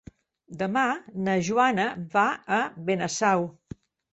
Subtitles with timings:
[0.61, 0.85] Demà
[1.27, 1.85] na Joana
[2.17, 2.25] va
[2.59, 3.47] a Benasau.